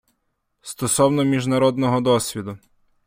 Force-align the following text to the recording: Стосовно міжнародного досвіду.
Стосовно 0.61 1.23
міжнародного 1.23 2.01
досвіду. 2.01 2.57